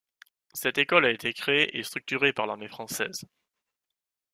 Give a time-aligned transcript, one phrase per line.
[0.55, 3.23] Cette école a été créée et structurée par l'armée française.